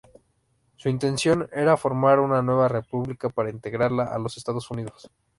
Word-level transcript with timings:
Su 0.77 0.89
intención 0.89 1.47
era 1.53 1.77
formar 1.77 2.19
una 2.19 2.41
nueva 2.41 2.67
república 2.67 3.29
para 3.29 3.51
integrarla 3.51 4.05
a 4.05 4.17
los 4.17 4.35
Estados 4.35 4.71
Unidos. 4.71 5.11